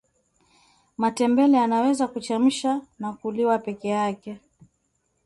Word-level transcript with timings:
matembele 0.97 1.57
yanaweza 1.57 2.07
kuchemsha 2.07 2.81
na 2.99 3.13
kuliwa 3.13 3.59
pekee 3.59 3.89
yake 3.89 4.39